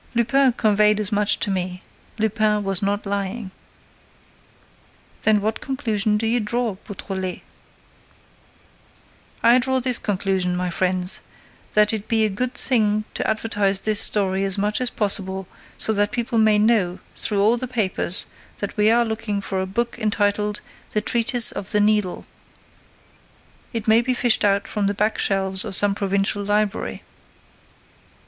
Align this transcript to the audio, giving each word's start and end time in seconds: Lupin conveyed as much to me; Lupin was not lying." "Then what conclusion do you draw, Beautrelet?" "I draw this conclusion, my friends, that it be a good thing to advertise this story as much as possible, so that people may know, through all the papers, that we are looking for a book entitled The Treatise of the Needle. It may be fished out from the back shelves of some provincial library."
Lupin 0.15 0.51
conveyed 0.53 0.99
as 0.99 1.11
much 1.11 1.37
to 1.41 1.51
me; 1.51 1.83
Lupin 2.17 2.63
was 2.63 2.81
not 2.81 3.05
lying." 3.05 3.51
"Then 5.21 5.41
what 5.41 5.61
conclusion 5.61 6.17
do 6.17 6.25
you 6.25 6.39
draw, 6.39 6.73
Beautrelet?" 6.87 7.43
"I 9.43 9.59
draw 9.59 9.79
this 9.79 9.99
conclusion, 9.99 10.55
my 10.55 10.71
friends, 10.71 11.19
that 11.73 11.93
it 11.93 12.07
be 12.07 12.25
a 12.25 12.29
good 12.31 12.55
thing 12.55 13.03
to 13.13 13.29
advertise 13.29 13.81
this 13.81 13.99
story 13.99 14.43
as 14.43 14.57
much 14.57 14.81
as 14.81 14.89
possible, 14.89 15.47
so 15.77 15.93
that 15.93 16.09
people 16.11 16.39
may 16.39 16.57
know, 16.57 16.97
through 17.15 17.39
all 17.43 17.57
the 17.57 17.67
papers, 17.67 18.25
that 18.57 18.75
we 18.75 18.89
are 18.89 19.05
looking 19.05 19.39
for 19.39 19.61
a 19.61 19.67
book 19.67 19.99
entitled 19.99 20.61
The 20.93 21.01
Treatise 21.01 21.51
of 21.51 21.69
the 21.69 21.79
Needle. 21.79 22.25
It 23.71 23.87
may 23.87 24.01
be 24.01 24.15
fished 24.15 24.43
out 24.43 24.67
from 24.67 24.87
the 24.87 24.95
back 24.95 25.19
shelves 25.19 25.63
of 25.63 25.75
some 25.75 25.93
provincial 25.93 26.43
library." 26.43 27.03